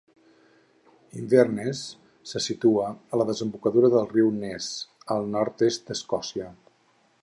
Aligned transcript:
Inverness 1.23 1.81
se 2.33 2.41
situa 2.45 2.89
a 3.11 3.21
la 3.23 3.29
desembocadura 3.31 3.93
del 3.97 4.11
riu 4.17 4.35
Ness, 4.41 4.75
al 5.17 5.33
nord-est 5.39 5.91
d’Escòcia. 5.93 6.55